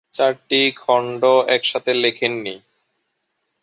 চারটি 0.13 0.61
খণ্ড 0.77 1.21
একসাথে 1.47 1.91
লেখেন 1.93 2.33
নি। 2.43 2.55